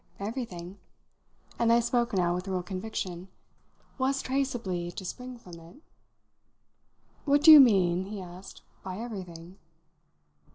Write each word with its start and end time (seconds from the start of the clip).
Everything" 0.19 0.79
and 1.59 1.71
I 1.71 1.79
spoke 1.79 2.11
now 2.11 2.33
with 2.33 2.47
real 2.47 2.63
conviction 2.63 3.27
"was 3.99 4.23
traceably 4.23 4.91
to 4.95 5.05
spring 5.05 5.37
from 5.37 5.59
it." 5.59 5.75
"What 7.25 7.43
do 7.43 7.51
you 7.51 7.59
mean," 7.59 8.05
he 8.05 8.19
asked, 8.19 8.63
"by 8.81 8.97
everything?" 8.97 9.59